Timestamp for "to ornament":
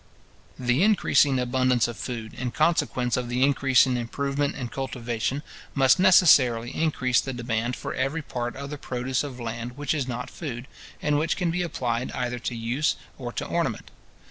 13.33-13.91